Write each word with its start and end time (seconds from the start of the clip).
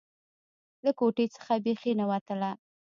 له 0.85 0.91
کوټې 0.99 1.25
څخه 1.35 1.53
بيخي 1.65 1.91
نه 1.99 2.05
وتله. 2.11 2.51